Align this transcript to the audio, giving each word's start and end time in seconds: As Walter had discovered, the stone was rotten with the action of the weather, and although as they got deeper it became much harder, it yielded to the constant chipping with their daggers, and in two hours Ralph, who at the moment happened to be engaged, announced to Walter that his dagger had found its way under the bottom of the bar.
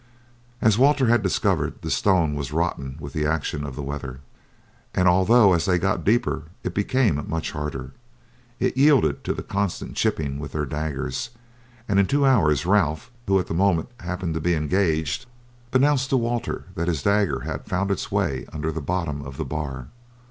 As 0.63 0.79
Walter 0.79 1.09
had 1.09 1.21
discovered, 1.21 1.79
the 1.83 1.91
stone 1.91 2.33
was 2.33 2.51
rotten 2.51 2.97
with 2.99 3.13
the 3.13 3.27
action 3.27 3.63
of 3.63 3.75
the 3.75 3.83
weather, 3.83 4.21
and 4.95 5.07
although 5.07 5.53
as 5.53 5.65
they 5.65 5.77
got 5.77 6.03
deeper 6.03 6.45
it 6.63 6.73
became 6.73 7.23
much 7.29 7.51
harder, 7.51 7.91
it 8.59 8.75
yielded 8.75 9.23
to 9.25 9.31
the 9.31 9.43
constant 9.43 9.95
chipping 9.95 10.39
with 10.39 10.53
their 10.53 10.65
daggers, 10.65 11.29
and 11.87 11.99
in 11.99 12.07
two 12.07 12.25
hours 12.25 12.65
Ralph, 12.65 13.11
who 13.27 13.37
at 13.37 13.45
the 13.45 13.53
moment 13.53 13.89
happened 13.99 14.33
to 14.33 14.41
be 14.41 14.55
engaged, 14.55 15.27
announced 15.71 16.09
to 16.09 16.17
Walter 16.17 16.63
that 16.73 16.87
his 16.87 17.03
dagger 17.03 17.41
had 17.41 17.67
found 17.67 17.91
its 17.91 18.11
way 18.11 18.47
under 18.51 18.71
the 18.71 18.81
bottom 18.81 19.21
of 19.21 19.37
the 19.37 19.45
bar. 19.45 19.89